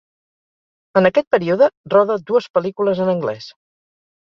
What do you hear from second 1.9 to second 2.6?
roda dues